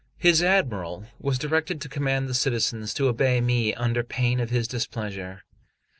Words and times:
His 0.17 0.41
Admiral 0.41 1.05
was 1.19 1.37
directed 1.37 1.79
to 1.81 1.87
command 1.87 2.27
the 2.27 2.33
citizens 2.33 2.91
to 2.95 3.07
obey 3.07 3.39
me 3.39 3.75
under 3.75 4.03
pain 4.03 4.39
of 4.39 4.49
his 4.49 4.67
displeasure. 4.67 5.43